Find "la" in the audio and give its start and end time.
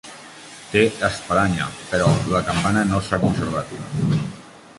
2.33-2.43